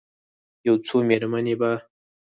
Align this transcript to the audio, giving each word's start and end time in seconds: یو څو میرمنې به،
یو 0.67 0.75
څو 0.85 0.95
میرمنې 1.07 1.55
به، 1.59 1.71